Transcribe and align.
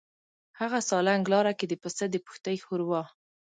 هغه 0.59 0.79
سالنګ 0.89 1.23
لاره 1.33 1.53
کې 1.59 1.65
د 1.69 1.73
پسه 1.81 2.05
د 2.09 2.15
پښتۍ 2.25 2.55
ښوروا. 2.65 3.03